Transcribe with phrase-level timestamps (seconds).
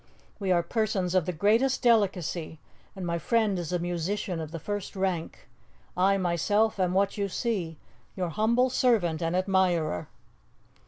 [0.39, 2.59] We are persons of the greatest delicacy,
[2.95, 5.47] and my friend is a musician of the first rank.
[5.95, 7.77] I myself am what you see
[8.15, 10.07] your humble servant and admirer."